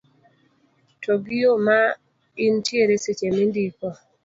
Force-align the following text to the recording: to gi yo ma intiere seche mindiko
to 1.01 1.11
gi 1.23 1.37
yo 1.43 1.51
ma 1.65 1.79
intiere 2.45 2.95
seche 3.03 3.27
mindiko 3.37 3.87